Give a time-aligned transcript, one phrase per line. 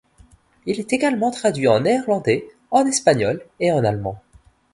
[0.65, 4.19] Il est également traduit en néerlandais, en espagnol et en allemand.